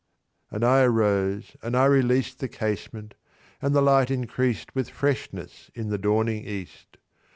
[0.49, 3.13] And I arose, and I released The casement,
[3.61, 6.97] and the light increased With freshness in the dawning east.